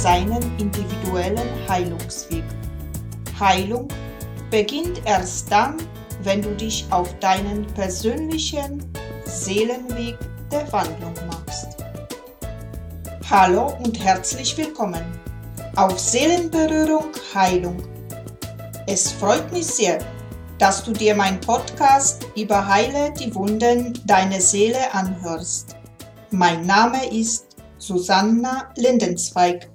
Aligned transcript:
seinen 0.00 0.40
individuellen 0.58 1.68
Heilungsweg. 1.68 2.44
Heilung 3.38 3.86
beginnt 4.50 5.02
erst 5.04 5.52
dann, 5.52 5.76
wenn 6.22 6.40
du 6.40 6.56
dich 6.56 6.86
auf 6.88 7.18
deinen 7.18 7.66
persönlichen 7.74 8.82
Seelenweg 9.26 10.16
der 10.50 10.72
Wandlung 10.72 11.12
machst. 11.26 11.84
Hallo 13.28 13.76
und 13.84 14.02
herzlich 14.02 14.56
willkommen 14.56 15.04
auf 15.76 16.00
Seelenberührung 16.00 17.10
Heilung. 17.34 17.76
Es 18.86 19.12
freut 19.12 19.52
mich 19.52 19.66
sehr, 19.66 19.98
dass 20.56 20.82
du 20.82 20.92
dir 20.92 21.14
mein 21.14 21.38
Podcast 21.42 22.26
über 22.38 22.66
Heile 22.66 23.12
die 23.20 23.34
Wunden 23.34 24.00
deiner 24.06 24.40
Seele 24.40 24.94
anhörst. 24.94 25.76
Mein 26.30 26.64
Name 26.64 27.04
ist 27.14 27.50
Susanna 27.76 28.72
Lindenzweig 28.76 29.69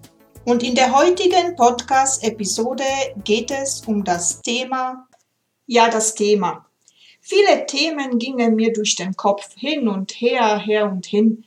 und 0.45 0.63
in 0.63 0.75
der 0.75 0.95
heutigen 0.95 1.55
Podcast-Episode 1.55 2.83
geht 3.23 3.51
es 3.51 3.81
um 3.81 4.03
das 4.03 4.41
Thema, 4.41 5.07
ja 5.65 5.89
das 5.89 6.15
Thema. 6.15 6.65
Viele 7.19 7.65
Themen 7.65 8.17
gingen 8.19 8.55
mir 8.55 8.71
durch 8.71 8.95
den 8.95 9.15
Kopf 9.15 9.55
hin 9.55 9.87
und 9.87 10.11
her, 10.13 10.57
her 10.59 10.89
und 10.89 11.05
hin, 11.05 11.43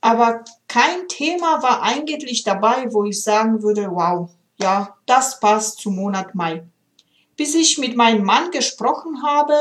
aber 0.00 0.44
kein 0.68 1.08
Thema 1.08 1.62
war 1.62 1.82
eigentlich 1.82 2.44
dabei, 2.44 2.92
wo 2.92 3.04
ich 3.04 3.22
sagen 3.22 3.62
würde, 3.62 3.88
wow, 3.90 4.28
ja, 4.60 4.96
das 5.06 5.40
passt 5.40 5.80
zum 5.80 5.96
Monat 5.96 6.34
Mai 6.34 6.64
bis 7.38 7.54
ich 7.54 7.78
mit 7.78 7.96
meinem 7.96 8.24
Mann 8.24 8.50
gesprochen 8.50 9.22
habe 9.22 9.54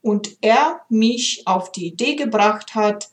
und 0.00 0.38
er 0.40 0.80
mich 0.88 1.42
auf 1.46 1.72
die 1.72 1.88
Idee 1.88 2.14
gebracht 2.14 2.74
hat, 2.74 3.10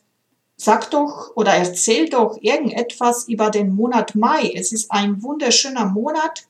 sag 0.62 0.90
doch 0.90 1.32
oder 1.34 1.54
erzähl 1.54 2.08
doch 2.08 2.38
irgendetwas 2.40 3.26
über 3.26 3.50
den 3.50 3.74
Monat 3.74 4.14
Mai. 4.14 4.52
Es 4.54 4.70
ist 4.70 4.92
ein 4.92 5.22
wunderschöner 5.22 5.86
Monat. 5.86 6.46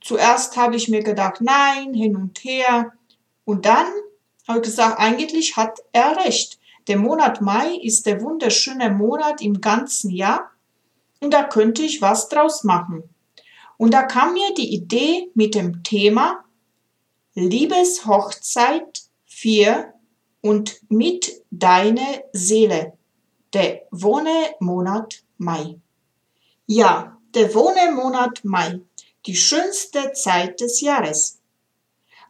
Zuerst 0.00 0.56
habe 0.56 0.76
ich 0.76 0.88
mir 0.88 1.02
gedacht, 1.02 1.40
nein, 1.40 1.92
hin 1.92 2.16
und 2.16 2.42
her. 2.42 2.92
Und 3.44 3.66
dann 3.66 3.86
habe 4.48 4.60
ich 4.60 4.64
gesagt, 4.64 4.98
eigentlich 4.98 5.56
hat 5.56 5.80
er 5.92 6.16
recht. 6.24 6.58
Der 6.88 6.98
Monat 6.98 7.40
Mai 7.40 7.76
ist 7.82 8.06
der 8.06 8.22
wunderschöne 8.22 8.90
Monat 8.90 9.42
im 9.42 9.60
ganzen 9.60 10.10
Jahr 10.10 10.50
und 11.20 11.32
da 11.32 11.44
könnte 11.44 11.82
ich 11.82 12.02
was 12.02 12.28
draus 12.28 12.64
machen. 12.64 13.02
Und 13.76 13.92
da 13.92 14.02
kam 14.02 14.34
mir 14.34 14.54
die 14.54 14.74
Idee 14.74 15.30
mit 15.34 15.54
dem 15.54 15.82
Thema 15.82 16.44
Liebeshochzeit 17.34 19.02
für 19.26 19.93
und 20.44 20.78
mit 20.90 21.42
deine 21.50 22.22
Seele. 22.32 22.92
Der 23.54 23.86
Wohnemonat 23.90 25.24
Mai. 25.38 25.80
Ja, 26.66 27.18
der 27.34 27.54
Wohnemonat 27.54 28.44
Mai. 28.44 28.80
Die 29.24 29.36
schönste 29.36 30.12
Zeit 30.12 30.60
des 30.60 30.82
Jahres. 30.82 31.40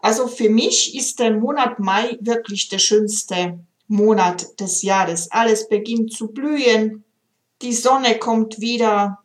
Also 0.01 0.29
für 0.29 0.49
mich 0.49 0.95
ist 0.95 1.19
der 1.19 1.33
Monat 1.33 1.81
Mai 1.81 2.17
wirklich 2.21 2.69
der 2.69 2.79
schönste 2.79 3.59
Monat 3.89 4.61
des 4.61 4.83
Jahres. 4.83 5.33
Alles 5.33 5.69
beginnt 5.69 6.13
zu 6.13 6.29
blühen. 6.29 7.03
Die 7.63 7.73
Sonne 7.73 8.21
kommt 8.21 8.61
wieder. 8.61 9.25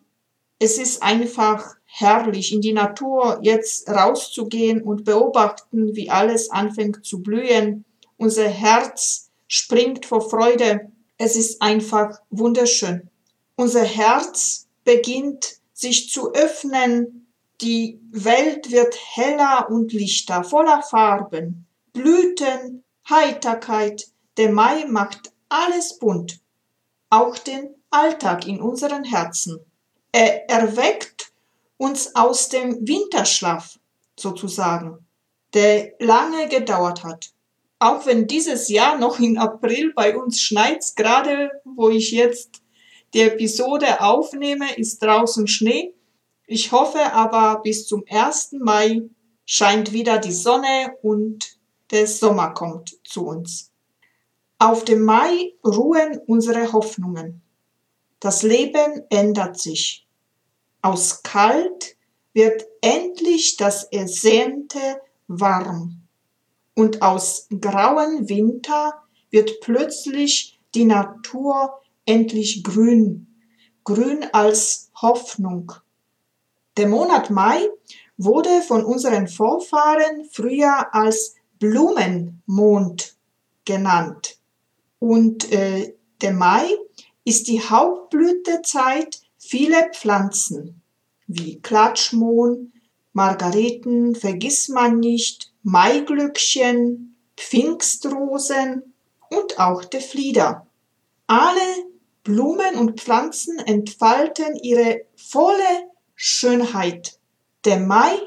Es 0.58 0.80
ist 0.80 1.04
einfach 1.04 1.76
herrlich, 1.86 2.54
in 2.54 2.62
die 2.62 2.73
Natur 2.73 3.38
jetzt 3.44 3.88
rauszugehen 3.88 4.82
und 4.82 5.06
beobachten, 5.06 5.95
wie 5.95 6.10
alles 6.10 6.50
anfängt 6.50 7.06
zu 7.06 7.22
blühen. 7.22 7.86
Unser 8.20 8.50
Herz 8.50 9.30
springt 9.48 10.05
vor 10.05 10.30
Freude. 10.30 10.92
Es 11.17 11.38
ist 11.38 11.61
einfach 11.61 12.20
wunderschön. 12.30 13.10
Unser 13.55 13.83
Herz 13.83 14.67
beginnt 14.83 15.55
sich 15.71 16.10
zu 16.10 16.33
öffnen. 16.33 17.33
Die 17.61 18.02
Welt 18.11 18.71
wird 18.71 18.94
heller 19.16 19.70
und 19.71 19.94
lichter, 19.94 20.44
voller 20.44 20.83
Farben, 20.83 21.66
Blüten, 21.94 22.83
Heiterkeit. 23.10 24.08
Der 24.36 24.52
Mai 24.52 24.86
macht 24.86 25.32
alles 25.48 25.98
bunt, 25.98 26.42
auch 27.10 27.38
den 27.38 27.73
Alltag 27.89 28.45
in 28.45 28.61
unseren 28.61 29.05
Herzen. 29.05 29.60
Er 30.11 30.49
erweckt 30.49 31.32
uns 31.77 32.15
aus 32.15 32.49
dem 32.49 32.86
Winterschlaf 32.86 33.80
sozusagen, 34.17 35.08
der 35.54 35.94
lange 35.99 36.49
gedauert 36.49 37.05
hat. 37.05 37.32
Auch 37.80 38.06
wenn 38.06 38.28
dieses 38.28 38.67
Jahr 38.67 38.98
noch 38.98 39.20
im 39.20 39.38
April 39.38 39.94
bei 39.94 40.17
uns 40.17 40.42
schneit, 40.42 40.86
gerade 40.98 41.50
wo 41.64 41.90
ich 41.90 42.12
jetzt 42.12 42.62
die 43.14 43.22
Episode 43.22 44.02
aufnehme, 44.02 44.76
ist 44.76 45.02
draußen 45.02 45.48
Schnee. 45.48 45.94
Ich 46.45 46.73
hoffe 46.73 47.14
aber, 47.14 47.62
bis 47.62 47.88
zum 47.88 48.04
1. 48.10 48.58
Mai 48.60 49.04
scheint 49.45 49.94
wieder 49.94 50.18
die 50.18 50.34
Sonne 50.34 50.94
und 51.02 51.58
der 51.92 52.06
Sommer 52.06 52.54
kommt 52.54 52.98
zu 53.06 53.26
uns. 53.26 53.72
Auf 54.58 54.84
dem 54.84 55.04
Mai 55.04 55.54
ruhen 55.66 56.20
unsere 56.28 56.73
Hoffnungen. 56.73 57.42
Das 58.20 58.44
Leben 58.44 59.04
ändert 59.10 59.58
sich. 59.58 60.06
Aus 60.82 61.23
kalt 61.23 61.95
wird 62.34 62.66
endlich 62.82 63.56
das 63.56 63.86
Ersehnte 63.86 65.02
warm. 65.28 66.08
Und 66.80 67.02
aus 67.02 67.50
grauen 67.60 68.30
Winter 68.30 68.94
wird 69.32 69.60
plötzlich 69.60 70.62
die 70.73 70.86
Natur 70.86 71.73
endlich 72.06 72.64
grün, 72.64 73.28
grün 73.84 74.26
als 74.32 74.89
Hoffnung. 75.02 75.73
Der 76.78 76.88
Monat 76.88 77.32
Mai 77.32 77.68
wurde 78.16 78.62
von 78.62 78.86
unseren 78.86 79.28
Vorfahren 79.28 80.23
früher 80.32 80.95
als 80.95 81.36
Blumenmond 81.60 83.14
genannt. 83.66 84.38
Und 85.00 85.52
äh, 85.52 85.95
der 86.22 86.32
Mai 86.32 86.66
ist 87.26 87.50
die 87.50 87.62
Hauptblütezeit 87.62 89.20
Viele 89.38 89.92
Pflanzen 89.94 90.82
wie 91.28 91.60
Klatschmohn, 91.60 92.72
Margareten, 93.12 94.16
Vergissmeinnicht, 94.16 95.48
Maiglöckchen, 95.64 97.15
Pfingstrosen 97.37 98.93
und 99.30 99.59
auch 99.59 99.83
der 99.86 100.02
Flieder. 100.02 100.67
Alle 101.27 101.86
Blumen 102.23 102.75
und 102.75 102.99
Pflanzen 102.99 103.59
entfalten 103.59 104.55
ihre 104.55 105.05
volle 105.15 105.89
Schönheit. 106.15 107.20
Der 107.65 107.80
Mai 107.80 108.20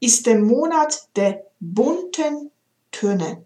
ist 0.00 0.26
der 0.26 0.38
Monat 0.38 1.08
der 1.16 1.44
bunten 1.60 2.50
Töne, 2.90 3.44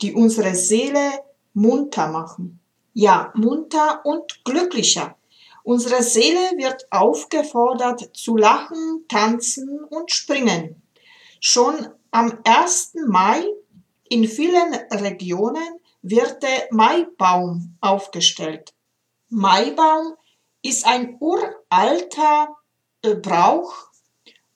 die 0.00 0.14
unsere 0.14 0.54
Seele 0.54 1.10
munter 1.52 2.08
machen. 2.08 2.60
Ja, 2.92 3.32
munter 3.34 4.00
und 4.04 4.44
glücklicher. 4.44 5.16
Unsere 5.62 6.02
Seele 6.02 6.56
wird 6.56 6.90
aufgefordert 6.90 8.10
zu 8.14 8.36
lachen, 8.36 9.04
tanzen 9.08 9.84
und 9.84 10.10
springen. 10.10 10.82
Schon 11.40 11.88
am 12.10 12.38
1. 12.44 12.94
Mai 13.06 13.44
in 14.08 14.26
vielen 14.26 14.74
Regionen 14.90 15.80
wird 16.02 16.42
der 16.42 16.68
Maibaum 16.70 17.76
aufgestellt. 17.80 18.72
Maibaum 19.28 20.14
ist 20.62 20.86
ein 20.86 21.16
uralter 21.20 22.56
äh, 23.02 23.14
Brauch 23.14 23.90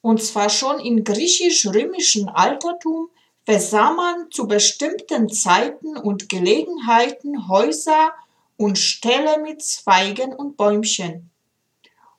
und 0.01 0.23
zwar 0.23 0.51
schon 0.51 0.81
im 0.81 1.05
griechisch-römischen 1.05 2.29
Altertum 2.29 3.11
versah 3.45 3.93
man 3.93 4.31
zu 4.31 4.49
bestimmten 4.49 5.29
Zeiten 5.29 5.97
und 5.97 6.29
Gelegenheiten 6.29 7.49
Häuser 7.49 8.13
und 8.57 8.79
Ställe 8.79 9.39
mit 9.41 9.63
Zweigen 9.63 10.33
und 10.33 10.57
Bäumchen. 10.57 11.31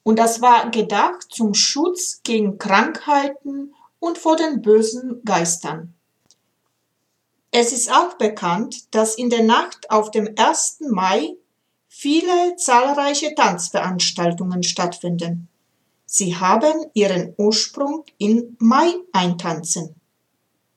Und 0.03 0.19
das 0.19 0.41
war 0.41 0.69
gedacht 0.69 1.27
zum 1.31 1.53
Schutz 1.53 2.21
gegen 2.23 2.57
Krankheiten 2.57 3.73
und 3.99 4.17
vor 4.17 4.35
den 4.35 4.61
bösen 4.61 5.21
Geistern. 5.23 5.93
Es 7.51 7.71
ist 7.71 7.89
auch 7.89 8.15
bekannt, 8.17 8.93
dass 8.93 9.15
in 9.15 9.29
der 9.29 9.43
Nacht 9.43 9.89
auf 9.89 10.11
dem 10.11 10.29
1. 10.35 10.79
Mai 10.89 11.37
viele 11.87 12.57
zahlreiche 12.57 13.33
Tanzveranstaltungen 13.33 14.61
stattfinden. 14.63 15.47
Sie 16.05 16.35
haben 16.35 16.85
ihren 16.93 17.33
Ursprung 17.37 18.03
in 18.17 18.57
Mai-Eintanzen, 18.59 19.95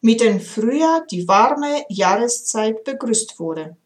mit 0.00 0.20
dem 0.20 0.40
Frühjahr 0.40 1.04
die 1.10 1.26
warme 1.26 1.84
Jahreszeit 1.88 2.84
begrüßt 2.84 3.40
wurde. 3.40 3.76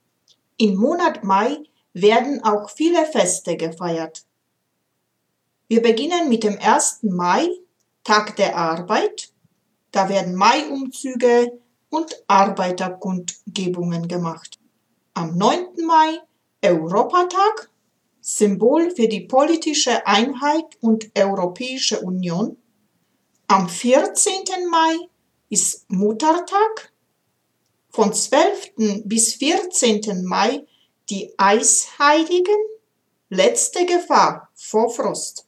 Im 0.59 0.77
Monat 0.77 1.25
Mai 1.25 1.59
werden 1.95 2.45
auch 2.45 2.69
viele 2.71 3.07
Feste 3.07 3.57
gefeiert. 3.57 4.25
Wir 5.69 5.81
beginnen 5.81 6.29
mit 6.29 6.45
dem 6.45 6.59
1. 6.59 7.05
Mai, 7.05 7.49
Tag 8.05 8.37
der 8.37 8.57
Arbeit. 8.57 9.33
Da 9.91 10.09
werden 10.09 10.35
Mai-Umzüge 10.35 11.61
und 11.89 12.25
Arbeiterkundgebungen 12.27 14.09
gemacht. 14.09 14.59
Am 15.15 15.37
9. 15.37 15.85
Mai 15.87 16.21
Europatag. 16.65 17.71
Symbol 18.21 18.91
für 18.93 19.09
die 19.09 19.23
politische 19.23 20.07
Einheit 20.07 20.65
und 20.81 21.11
Europäische 21.17 22.01
Union. 22.01 22.57
Am 23.49 23.69
14. 23.69 24.45
Mai 24.71 25.09
ist 25.51 25.91
Muttertag. 25.91 26.93
Von 27.91 28.15
12. 28.15 29.05
bis 29.05 29.35
14. 29.35 30.25
Mai 30.25 30.65
die 31.11 31.35
Eisheiligen. 31.37 32.57
Letzte 33.29 33.85
Gefahr 33.87 34.49
vor 34.55 34.89
Frost. 34.89 35.47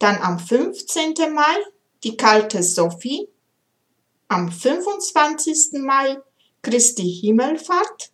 Dann 0.00 0.16
am 0.16 0.38
15. 0.38 1.14
Mai 1.32 1.56
die 2.02 2.16
kalte 2.16 2.62
Sophie. 2.62 3.28
Am 4.28 4.50
25. 4.50 5.80
Mai 5.80 6.16
Christi 6.62 7.20
Himmelfahrt. 7.20 8.10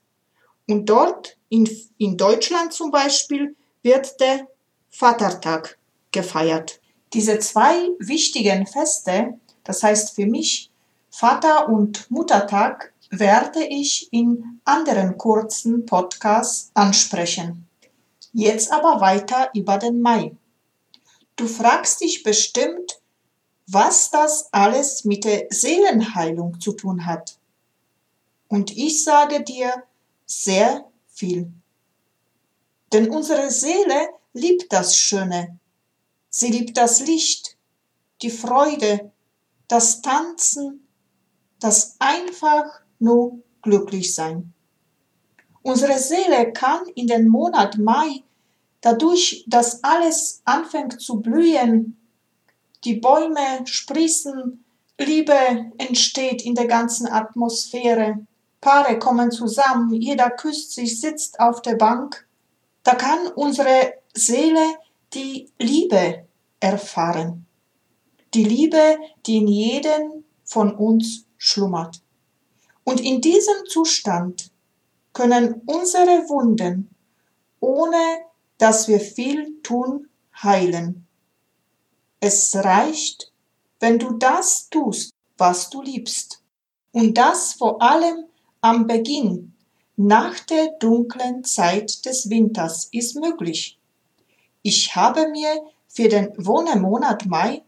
Und 0.69 0.87
dort 0.87 1.37
in, 1.49 1.69
in 1.97 2.17
Deutschland 2.17 2.73
zum 2.73 2.91
Beispiel 2.91 3.55
wird 3.83 4.21
der 4.21 4.49
Vatertag 4.91 5.79
gefeiert. 6.11 6.81
Diese 7.12 7.38
zwei 7.38 7.91
wichtigen 8.00 8.67
Feste, 8.67 9.39
das 9.62 9.82
heißt 9.82 10.17
für 10.17 10.27
mich 10.27 10.71
Vater- 11.11 11.69
und 11.69 12.11
Muttertag, 12.11 12.93
werde 13.11 13.65
ich 13.65 14.09
in 14.12 14.61
anderen 14.65 15.17
kurzen 15.17 15.87
Podcasts 15.87 16.73
ansprechen. 16.75 17.69
Jetzt 18.32 18.73
aber 18.73 19.00
weiter 19.00 19.50
über 19.55 19.79
den 19.79 20.00
Mai. 20.00 20.37
Du 21.37 21.47
fragst 21.47 22.00
dich 22.00 22.23
bestimmt, 22.23 23.00
was 23.67 24.11
das 24.11 24.53
alles 24.53 25.05
mit 25.05 25.25
der 25.25 25.47
Seelenheilung 25.50 26.61
zu 26.61 26.73
tun 26.73 27.05
hat. 27.05 27.38
Und 28.49 28.77
ich 28.77 29.05
sage 29.05 29.43
dir 29.43 29.85
sehr 30.25 30.87
viel. 31.09 31.53
Denn 32.93 33.11
unsere 33.11 33.50
Seele 33.50 34.09
liebt 34.33 34.73
das 34.73 34.97
Schöne. 34.97 35.59
Sie 36.31 36.49
liebt 36.49 36.77
das 36.77 37.00
Licht, 37.00 37.56
die 38.23 38.31
Freude, 38.31 39.11
das 39.69 40.00
Tanzen, 40.00 40.87
das 41.59 41.97
einfach 41.99 42.81
nur 42.99 43.43
glücklich 43.62 44.15
sein. 44.15 44.53
Unsere 45.62 45.99
Seele 45.99 46.53
kann 46.53 46.87
in 46.94 47.09
den 47.09 47.27
Monat 47.27 47.77
Mai, 47.79 48.23
dadurch, 48.87 49.44
dass 49.49 49.83
alles 49.83 50.43
anfängt 50.44 51.00
zu 51.00 51.21
blühen, 51.21 51.97
die 52.85 52.94
Bäume 52.94 53.67
sprießen, 53.67 54.65
Liebe 54.99 55.73
entsteht 55.77 56.43
in 56.43 56.55
der 56.55 56.67
ganzen 56.67 57.09
Atmosphäre, 57.09 58.27
Paare 58.61 58.99
kommen 58.99 59.31
zusammen, 59.33 59.93
jeder 59.93 60.31
küsst 60.31 60.73
sich, 60.73 61.00
sitzt 61.00 61.41
auf 61.41 61.62
der 61.62 61.75
Bank. 61.75 62.27
Da 62.85 62.94
kann 62.94 63.27
unsere 63.35 63.94
Seele 64.15 64.77
die 65.12 65.50
Liebe 65.59 66.25
erfahren. 66.61 67.44
Die 68.35 68.44
Liebe, 68.44 68.99
die 69.27 69.39
in 69.39 69.49
jedem 69.49 70.25
von 70.44 70.75
uns 70.75 71.27
schlummert. 71.37 72.00
Und 72.85 73.00
in 73.00 73.21
diesem 73.21 73.67
Zustand 73.69 74.50
können 75.12 75.62
unsere 75.67 76.29
Wunden, 76.29 76.89
ohne 77.61 78.27
dass 78.58 78.88
wir 78.88 79.00
viel 79.00 79.61
tun, 79.62 80.08
heilen. 80.43 81.06
Es 82.20 82.55
reicht, 82.56 83.32
wenn 83.81 83.99
du 83.99 84.12
das 84.12 84.69
tust, 84.70 85.12
was 85.38 85.70
du 85.70 85.82
liebst. 85.82 86.43
Und 86.93 87.19
das 87.19 87.53
vor 87.55 87.82
allem 87.82 88.25
am 88.61 88.87
Beginn, 88.87 89.55
nach 89.97 90.38
der 90.41 90.73
dunklen 90.79 91.44
Zeit 91.44 92.05
des 92.05 92.29
Winters, 92.31 92.88
ist 92.93 93.17
möglich. 93.17 93.79
Ich 94.62 94.97
habe 94.97 95.29
mir 95.29 95.62
für 95.88 96.08
den 96.08 96.32
Wohnemonat 96.37 97.26
Mai, 97.26 97.62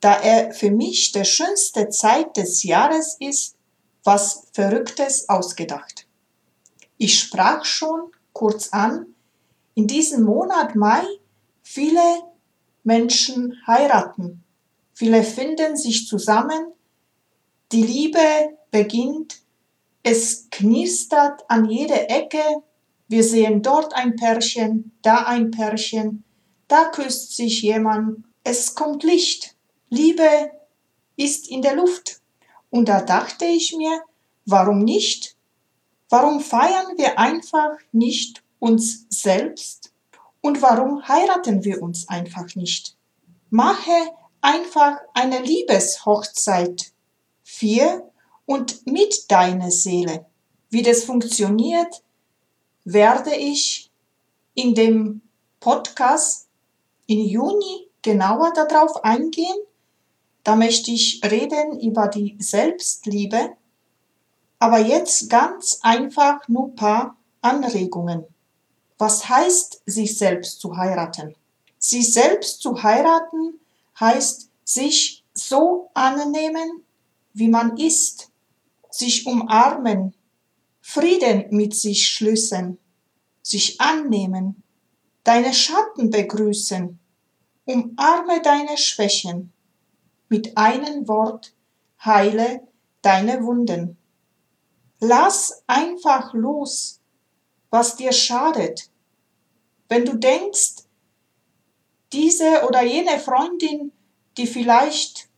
da 0.00 0.14
er 0.14 0.52
für 0.52 0.70
mich 0.70 1.12
der 1.12 1.24
schönste 1.24 1.88
Zeit 1.90 2.36
des 2.36 2.62
Jahres 2.62 3.16
ist, 3.20 3.56
was 4.04 4.46
Verrücktes 4.52 5.28
ausgedacht. 5.28 6.06
Ich 6.96 7.18
sprach 7.18 7.64
schon 7.64 8.10
kurz 8.32 8.70
an, 8.72 9.14
in 9.74 9.86
diesem 9.86 10.24
Monat 10.24 10.74
Mai 10.74 11.04
viele 11.62 12.22
Menschen 12.82 13.56
heiraten, 13.66 14.42
viele 14.94 15.22
finden 15.22 15.76
sich 15.76 16.06
zusammen, 16.06 16.72
die 17.72 17.82
Liebe 17.82 18.56
beginnt 18.70 19.40
es 20.02 20.48
knistert 20.50 21.42
an 21.48 21.68
jeder 21.68 22.10
Ecke. 22.10 22.42
Wir 23.08 23.22
sehen 23.22 23.62
dort 23.62 23.94
ein 23.94 24.16
Pärchen, 24.16 24.92
da 25.02 25.24
ein 25.24 25.50
Pärchen, 25.50 26.24
da 26.68 26.86
küsst 26.86 27.36
sich 27.36 27.62
jemand. 27.62 28.24
Es 28.42 28.74
kommt 28.74 29.02
Licht. 29.02 29.56
Liebe 29.90 30.50
ist 31.16 31.50
in 31.50 31.60
der 31.60 31.76
Luft. 31.76 32.20
Und 32.70 32.88
da 32.88 33.02
dachte 33.02 33.44
ich 33.44 33.74
mir, 33.76 34.00
warum 34.46 34.84
nicht? 34.84 35.36
Warum 36.08 36.40
feiern 36.40 36.96
wir 36.96 37.18
einfach 37.18 37.76
nicht 37.92 38.39
uns 38.60 39.06
selbst? 39.08 39.92
Und 40.40 40.62
warum 40.62 41.06
heiraten 41.08 41.64
wir 41.64 41.82
uns 41.82 42.08
einfach 42.08 42.54
nicht? 42.54 42.96
Mache 43.50 44.14
einfach 44.40 44.98
eine 45.12 45.40
Liebeshochzeit. 45.40 46.92
Vier 47.42 48.08
und 48.46 48.86
mit 48.86 49.30
deiner 49.30 49.70
Seele. 49.70 50.26
Wie 50.70 50.82
das 50.82 51.02
funktioniert, 51.04 52.02
werde 52.84 53.34
ich 53.34 53.90
in 54.54 54.74
dem 54.74 55.22
Podcast 55.58 56.48
im 57.06 57.20
Juni 57.20 57.88
genauer 58.02 58.52
darauf 58.52 59.04
eingehen. 59.04 59.56
Da 60.44 60.56
möchte 60.56 60.90
ich 60.90 61.20
reden 61.24 61.80
über 61.80 62.08
die 62.08 62.36
Selbstliebe. 62.38 63.56
Aber 64.58 64.78
jetzt 64.78 65.28
ganz 65.28 65.80
einfach 65.82 66.46
nur 66.48 66.74
paar 66.74 67.16
Anregungen. 67.40 68.24
Was 69.00 69.30
heißt, 69.30 69.82
sich 69.86 70.18
selbst 70.18 70.60
zu 70.60 70.76
heiraten? 70.76 71.34
Sich 71.78 72.12
selbst 72.12 72.60
zu 72.60 72.82
heiraten 72.82 73.58
heißt, 73.98 74.50
sich 74.62 75.24
so 75.32 75.90
annehmen, 75.94 76.84
wie 77.32 77.48
man 77.48 77.76
ist 77.78 78.30
sich 78.90 79.26
umarmen, 79.26 80.14
Frieden 80.82 81.46
mit 81.50 81.74
sich 81.74 82.08
schließen, 82.08 82.78
sich 83.42 83.80
annehmen, 83.80 84.62
deine 85.24 85.54
Schatten 85.54 86.10
begrüßen, 86.10 86.98
umarme 87.64 88.42
deine 88.42 88.76
Schwächen, 88.76 89.52
mit 90.28 90.56
einem 90.56 91.06
Wort 91.08 91.54
heile 92.04 92.66
deine 93.02 93.42
Wunden. 93.44 93.96
Lass 94.98 95.62
einfach 95.66 96.34
los, 96.34 96.99
was 97.70 97.96
dir 97.96 98.12
schadet. 98.12 98.90
Wenn 99.88 100.04
du 100.04 100.16
denkst, 100.16 100.84
diese 102.12 102.66
oder 102.66 102.82
jene 102.82 103.18
Freundin, 103.18 103.92
die 104.36 104.46
vielleicht 104.46 105.28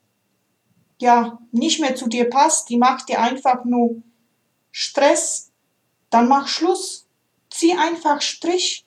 ja 1.00 1.38
nicht 1.50 1.80
mehr 1.80 1.94
zu 1.94 2.08
dir 2.08 2.28
passt, 2.28 2.68
die 2.68 2.78
macht 2.78 3.08
dir 3.08 3.20
einfach 3.20 3.64
nur 3.64 4.02
Stress, 4.70 5.50
dann 6.10 6.28
mach 6.28 6.48
Schluss. 6.48 7.06
Zieh 7.50 7.74
einfach 7.74 8.22
Strich. 8.22 8.86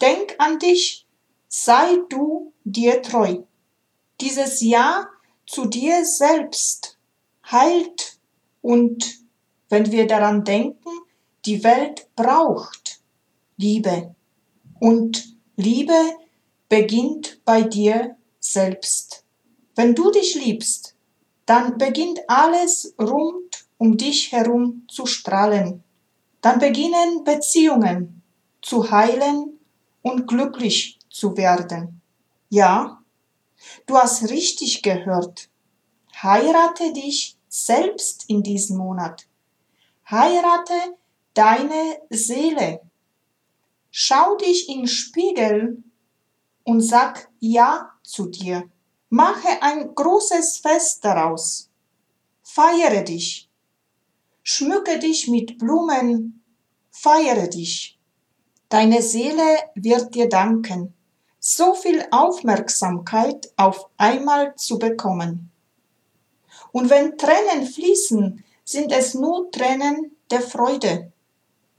Denk 0.00 0.34
an 0.38 0.58
dich. 0.58 1.06
Sei 1.48 1.98
du 2.08 2.52
dir 2.64 3.02
treu. 3.02 3.42
Dieses 4.20 4.60
Ja 4.60 5.08
zu 5.46 5.66
dir 5.66 6.04
selbst 6.04 6.98
heilt 7.50 8.18
und 8.60 9.18
wenn 9.68 9.90
wir 9.90 10.06
daran 10.06 10.44
denken, 10.44 10.90
die 11.44 11.64
Welt 11.64 12.08
braucht 12.14 12.81
Liebe 13.56 14.14
und 14.80 15.36
Liebe 15.56 16.16
beginnt 16.68 17.40
bei 17.44 17.62
dir 17.62 18.16
selbst. 18.40 19.24
Wenn 19.74 19.94
du 19.94 20.10
dich 20.10 20.34
liebst, 20.34 20.96
dann 21.46 21.78
beginnt 21.78 22.20
alles 22.28 22.94
rund 22.98 23.66
um 23.82 23.96
dich 23.96 24.30
herum 24.30 24.84
zu 24.88 25.06
strahlen. 25.06 25.82
Dann 26.40 26.60
beginnen 26.60 27.24
Beziehungen 27.24 28.22
zu 28.60 28.92
heilen 28.92 29.58
und 30.02 30.28
glücklich 30.28 31.00
zu 31.10 31.36
werden. 31.36 32.00
Ja, 32.48 33.02
du 33.86 33.96
hast 33.96 34.30
richtig 34.30 34.82
gehört. 34.82 35.48
Heirate 36.22 36.92
dich 36.92 37.36
selbst 37.48 38.24
in 38.28 38.44
diesem 38.44 38.76
Monat. 38.76 39.26
Heirate 40.08 40.96
deine 41.34 41.98
Seele. 42.08 42.82
Schau 43.94 44.36
dich 44.36 44.70
in 44.70 44.88
Spiegel 44.88 45.84
und 46.64 46.80
sag 46.80 47.28
Ja 47.40 47.90
zu 48.02 48.30
dir. 48.30 48.70
Mache 49.10 49.60
ein 49.60 49.94
großes 49.94 50.56
Fest 50.58 51.04
daraus. 51.04 51.68
Feiere 52.42 53.02
dich. 53.02 53.50
Schmücke 54.42 54.98
dich 54.98 55.28
mit 55.28 55.58
Blumen. 55.58 56.42
Feiere 56.90 57.48
dich. 57.48 57.98
Deine 58.70 59.02
Seele 59.02 59.58
wird 59.74 60.14
dir 60.14 60.30
danken, 60.30 60.94
so 61.38 61.74
viel 61.74 62.02
Aufmerksamkeit 62.12 63.52
auf 63.58 63.90
einmal 63.98 64.54
zu 64.56 64.78
bekommen. 64.78 65.50
Und 66.72 66.88
wenn 66.88 67.18
Tränen 67.18 67.66
fließen, 67.66 68.42
sind 68.64 68.90
es 68.90 69.12
nur 69.12 69.50
Tränen 69.50 70.16
der 70.30 70.40
Freude. 70.40 71.12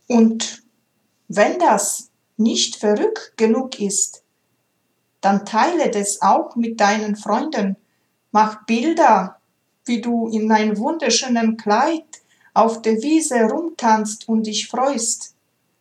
Und 0.08 0.63
wenn 1.36 1.60
das 1.60 2.10
nicht 2.38 2.76
verrückt 2.76 3.34
genug 3.38 3.80
ist, 3.80 4.24
dann 5.22 5.46
teile 5.46 5.90
das 5.90 6.22
auch 6.22 6.56
mit 6.56 6.80
deinen 6.80 7.16
Freunden. 7.16 7.78
Mach 8.32 8.66
Bilder, 8.66 9.40
wie 9.86 10.02
du 10.02 10.28
in 10.28 10.52
einem 10.52 10.78
wunderschönen 10.78 11.58
Kleid 11.58 12.06
auf 12.54 12.82
der 12.82 13.02
Wiese 13.02 13.42
rumtanzt 13.44 14.28
und 14.28 14.46
dich 14.48 14.68
freust. 14.68 15.36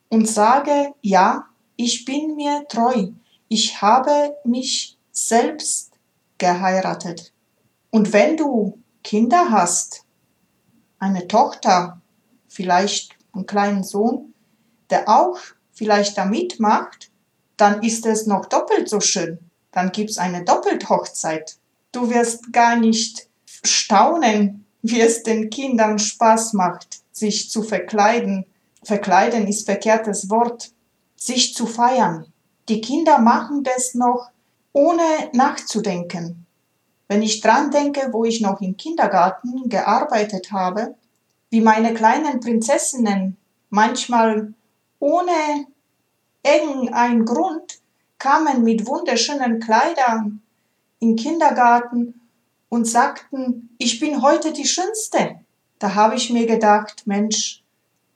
Und 0.09 0.28
sage, 0.28 0.94
ja, 1.00 1.47
ich 1.76 2.04
bin 2.04 2.37
mir 2.37 2.66
treu. 2.68 3.09
Ich 3.49 3.80
habe 3.80 4.37
mich 4.44 4.99
selbst 5.11 5.92
geheiratet. 6.38 7.32
Und 7.90 8.12
wenn 8.12 8.37
du 8.37 8.78
Kinder 9.02 9.50
hast, 9.50 10.04
eine 10.99 11.26
Tochter, 11.26 12.00
vielleicht 12.49 13.16
einen 13.32 13.47
kleinen 13.47 13.85
Sohn, 13.85 14.32
der 14.92 15.08
auch 15.08 15.38
vielleicht 15.72 16.16
da 16.16 16.25
mitmacht, 16.25 17.11
dann 17.56 17.82
ist 17.82 18.06
es 18.06 18.26
noch 18.26 18.46
doppelt 18.46 18.88
so 18.88 19.00
schön. 19.00 19.38
Dann 19.72 19.90
gibt's 19.90 20.18
eine 20.18 20.44
Doppelthochzeit. 20.44 21.56
Du 21.90 22.11
wirst 22.11 22.52
gar 22.52 22.76
nicht 22.76 23.28
staunen, 23.64 24.64
wie 24.82 25.00
es 25.00 25.22
den 25.22 25.50
Kindern 25.50 25.99
Spaß 25.99 26.52
macht, 26.52 27.00
sich 27.12 27.50
zu 27.50 27.62
verkleiden. 27.62 28.44
Verkleiden 28.82 29.46
ist 29.46 29.64
verkehrtes 29.64 30.28
Wort. 30.30 30.72
Sich 31.16 31.54
zu 31.54 31.66
feiern. 31.66 32.26
Die 32.68 32.80
Kinder 32.80 33.18
machen 33.18 33.62
das 33.62 33.94
noch 33.94 34.30
ohne 34.72 35.02
nachzudenken. 35.32 36.46
Wenn 37.08 37.22
ich 37.22 37.40
dran 37.40 37.70
denke, 37.70 38.08
wo 38.12 38.25
ich 38.25 38.40
noch 38.40 38.61
im 38.61 38.76
Kindergarten 38.76 39.68
gearbeitet 39.68 40.50
habe, 40.50 40.94
wie 41.50 41.61
meine 41.61 41.94
kleinen 41.94 42.40
Prinzessinnen 42.40 43.37
manchmal 43.70 44.54
ohne 45.02 45.66
irgendeinen 46.44 47.25
Grund 47.25 47.80
kamen 48.18 48.62
mit 48.62 48.87
wunderschönen 48.87 49.59
Kleidern 49.59 50.40
im 51.00 51.16
Kindergarten 51.16 52.21
und 52.68 52.87
sagten, 52.87 53.75
ich 53.78 53.99
bin 53.99 54.23
heute 54.23 54.52
die 54.52 54.64
Schönste. 54.64 55.40
Da 55.80 55.97
habe 55.97 56.14
ich 56.14 56.30
mir 56.30 56.47
gedacht, 56.47 57.02
Mensch, 57.04 57.64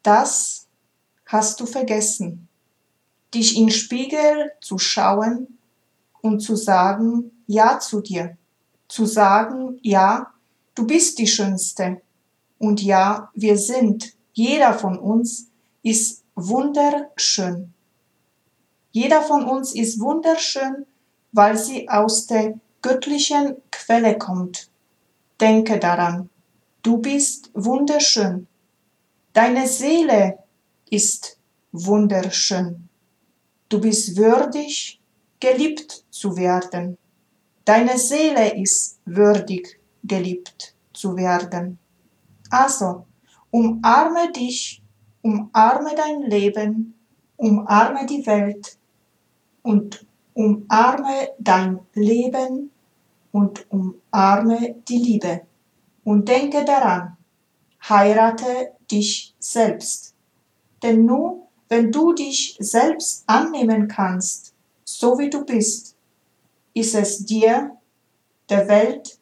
das 0.04 0.68
hast 1.26 1.58
du 1.58 1.66
vergessen. 1.66 2.46
Dich 3.34 3.56
in 3.56 3.72
Spiegel 3.72 4.52
zu 4.60 4.78
schauen 4.78 5.58
und 6.20 6.38
zu 6.38 6.54
sagen 6.54 7.32
Ja 7.48 7.80
zu 7.80 8.00
dir. 8.00 8.36
Zu 8.86 9.06
sagen, 9.06 9.80
ja, 9.82 10.32
du 10.76 10.86
bist 10.86 11.18
die 11.18 11.26
Schönste. 11.26 12.00
Und 12.58 12.80
ja, 12.80 13.28
wir 13.34 13.58
sind, 13.58 14.14
jeder 14.32 14.72
von 14.72 14.96
uns 14.96 15.48
ist 15.82 16.22
wunderschön. 16.36 17.72
Jeder 18.92 19.22
von 19.22 19.44
uns 19.44 19.74
ist 19.74 19.98
wunderschön, 20.00 20.86
weil 21.32 21.58
sie 21.58 21.88
aus 21.88 22.26
der 22.26 22.54
göttlichen 22.82 23.56
Quelle 23.70 24.16
kommt. 24.16 24.70
Denke 25.40 25.78
daran, 25.78 26.30
du 26.82 26.98
bist 26.98 27.50
wunderschön. 27.52 28.46
Deine 29.32 29.66
Seele 29.66 30.38
ist 30.88 31.38
wunderschön. 31.72 32.88
Du 33.68 33.80
bist 33.80 34.16
würdig, 34.16 35.00
geliebt 35.40 36.04
zu 36.10 36.36
werden. 36.36 36.96
Deine 37.64 37.98
Seele 37.98 38.56
ist 38.56 39.00
würdig, 39.04 39.78
geliebt 40.04 40.74
zu 40.92 41.16
werden. 41.16 41.78
Also, 42.48 43.06
umarme 43.50 44.32
dich, 44.32 44.82
umarme 45.26 45.94
dein 45.96 46.22
Leben, 46.22 46.94
umarme 47.36 48.06
die 48.06 48.24
Welt 48.26 48.78
und 49.62 50.06
umarme 50.34 51.30
dein 51.40 51.80
Leben 51.94 52.70
und 53.32 53.66
umarme 53.70 54.76
die 54.88 54.98
Liebe. 54.98 55.40
Und 56.04 56.28
denke 56.28 56.64
daran, 56.64 57.16
heirate 57.88 58.72
dich 58.88 59.34
selbst. 59.40 60.14
Denn 60.82 61.04
nur 61.04 61.48
wenn 61.68 61.90
du 61.90 62.12
dich 62.12 62.56
selbst 62.60 63.24
annehmen 63.26 63.88
kannst, 63.88 64.54
so 64.84 65.18
wie 65.18 65.28
du 65.28 65.44
bist, 65.44 65.96
ist 66.74 66.94
es 66.94 67.26
dir, 67.26 67.76
der 68.48 68.68
Welt, 68.68 69.18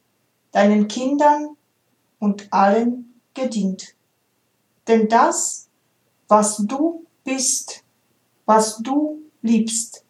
deinen 0.53 0.87
Kindern 0.87 1.57
und 2.19 2.53
allen 2.53 3.15
gedient. 3.33 3.95
Denn 4.87 5.09
das, 5.09 5.64
was 6.35 6.57
du 6.57 7.07
bist, 7.23 7.85
was 8.45 8.79
du 8.79 9.23
liebst, 9.43 10.05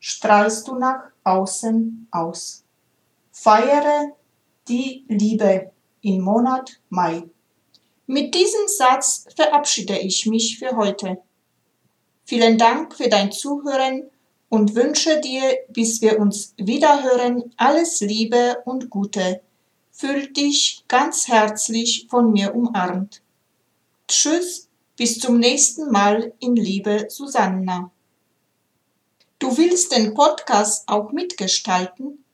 strahlst 0.00 0.66
du 0.66 0.74
nach 0.76 1.02
außen 1.22 2.08
aus. 2.10 2.64
Feiere 3.30 4.16
die 4.66 5.04
Liebe 5.06 5.70
im 6.00 6.22
Monat 6.22 6.80
Mai. 6.88 7.24
Mit 8.06 8.34
diesem 8.34 8.66
Satz 8.68 9.26
verabschiede 9.36 9.98
ich 9.98 10.24
mich 10.24 10.58
für 10.58 10.76
heute. 10.76 11.18
Vielen 12.24 12.56
Dank 12.56 12.94
für 12.94 13.10
dein 13.10 13.30
Zuhören 13.30 14.04
und 14.48 14.74
wünsche 14.74 15.20
dir, 15.20 15.58
bis 15.68 16.00
wir 16.00 16.20
uns 16.20 16.54
wiederhören, 16.56 17.52
alles 17.58 18.00
Liebe 18.00 18.62
und 18.64 18.88
Gute. 18.88 19.42
Fühl 19.92 20.32
dich 20.32 20.84
ganz 20.88 21.28
herzlich 21.28 22.06
von 22.08 22.32
mir 22.32 22.54
umarmt. 22.54 23.20
Tschüss, 24.08 24.70
bis 24.96 25.18
zum 25.18 25.38
nächsten 25.38 25.90
Mal 25.90 26.32
in 26.38 26.56
Liebe, 26.56 27.06
Susanna. 27.08 27.90
Du 29.38 29.56
willst 29.56 29.92
den 29.92 30.12
Podcast 30.14 30.88
auch 30.88 31.12
mitgestalten? 31.12 32.24